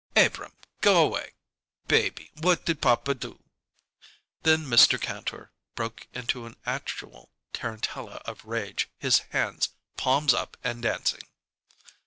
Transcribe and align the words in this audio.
"Abrahm 0.15 0.53
go 0.81 1.09
'way! 1.09 1.35
Baby, 1.87 2.31
what 2.37 2.65
did 2.65 2.81
papa 2.81 3.13
do?" 3.13 3.43
Then 4.41 4.65
Mr. 4.65 4.99
Kantor 4.99 5.51
broke 5.75 6.07
into 6.11 6.47
an 6.47 6.55
actual 6.65 7.29
tarantella 7.53 8.19
of 8.25 8.43
rage, 8.43 8.89
his 8.97 9.19
hands 9.29 9.69
palms 9.97 10.33
up 10.33 10.57
and 10.63 10.81
dancing. 10.81 11.21